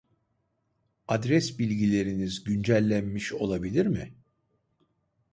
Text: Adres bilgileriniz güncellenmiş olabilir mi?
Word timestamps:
Adres 1.07 1.59
bilgileriniz 1.59 2.43
güncellenmiş 2.43 3.33
olabilir 3.33 3.85
mi? 3.85 4.13